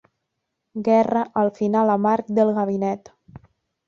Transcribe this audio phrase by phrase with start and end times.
[0.87, 3.13] Guerra al final amarg del ganivet.